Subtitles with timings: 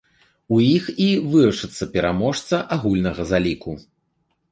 [0.55, 3.75] У іх і вырашыцца пераможца агульнага заліку.